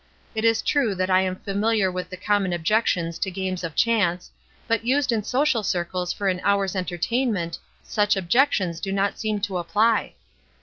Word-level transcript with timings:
It 0.33 0.43
is 0.43 0.63
true 0.63 0.95
that 0.95 1.11
I 1.11 1.21
am 1.21 1.35
famihar 1.35 1.93
with 1.93 2.09
the 2.09 2.17
common 2.17 2.53
objections 2.53 3.19
to 3.19 3.29
games 3.29 3.63
of 3.63 3.75
chance, 3.75 4.31
but 4.67 4.83
used 4.83 5.11
in 5.11 5.21
social 5.21 5.61
circles 5.61 6.11
for 6.11 6.27
an 6.27 6.41
hour's 6.43 6.75
enter 6.75 6.97
tainment, 6.97 7.59
such 7.83 8.15
objections 8.15 8.79
do 8.81 8.91
not 8.91 9.19
seem 9.19 9.41
to 9.41 9.59
apply. 9.59 10.15